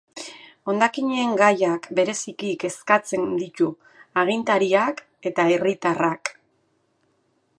Hondakinen 0.71 1.35
gaiak 1.41 1.89
bereziki 1.99 2.49
kezkatzen 2.63 3.29
ditu 3.43 3.69
agintariak 4.23 5.05
eta 5.33 5.49
herritarrak. 5.57 6.35